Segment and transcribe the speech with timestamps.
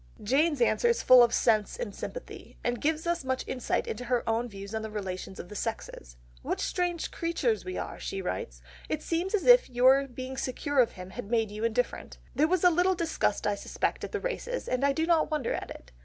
[0.23, 4.27] Jane's answer is full of sense and sympathy, and gives us much insight into her
[4.27, 6.17] own views on the relations of the sexes.
[6.41, 10.93] "What strange creatures we are," she writes, "it seems as if your being secure of
[10.93, 12.17] him had made you indifferent....
[12.33, 15.53] There was a little disgust I suspect at the races, and I do not wonder
[15.53, 15.91] at it.